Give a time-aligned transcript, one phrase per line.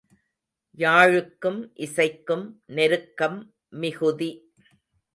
[0.77, 2.45] யாழுக்கும் இசைக்கும்
[2.65, 3.39] நெருக்கம்
[3.69, 4.31] மிகுதி.